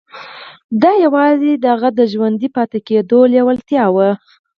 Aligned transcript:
دا 0.81 0.91
یوازې 1.05 1.51
د 1.57 1.65
هغه 1.73 1.89
د 1.99 2.01
ژوندي 2.11 2.49
پاتې 2.55 2.79
کېدو 2.87 3.19
لېوالتیا 3.33 3.85
وه 3.95 4.09